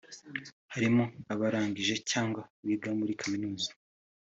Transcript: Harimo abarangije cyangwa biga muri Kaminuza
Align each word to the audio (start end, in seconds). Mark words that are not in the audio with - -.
Harimo 0.73 1.03
abarangije 1.33 1.95
cyangwa 2.11 2.41
biga 2.65 2.89
muri 2.99 3.13
Kaminuza 3.21 3.69